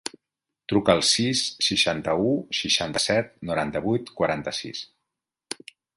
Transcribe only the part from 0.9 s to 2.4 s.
al sis, seixanta-u,